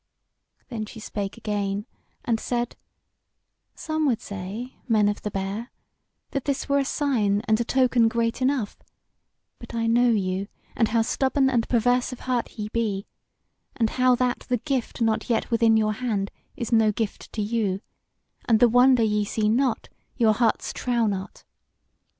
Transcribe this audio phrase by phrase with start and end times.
[0.69, 1.85] Then she spake again
[2.25, 2.75] and said:
[3.75, 5.71] "Some would say, men of the Bear,
[6.31, 8.81] that this were a sign and a token great enough;
[9.59, 13.05] but I know you, and how stubborn and perverse of heart ye be;
[13.77, 17.79] and how that the gift not yet within your hand is no gift to you;
[18.45, 19.87] and the wonder ye see not,
[20.17, 21.43] your hearts trow not.